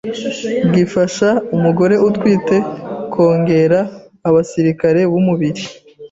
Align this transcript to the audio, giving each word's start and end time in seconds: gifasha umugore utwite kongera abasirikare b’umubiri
gifasha 0.73 1.29
umugore 1.55 1.95
utwite 2.07 2.55
kongera 3.13 3.79
abasirikare 4.27 4.99
b’umubiri 5.11 5.63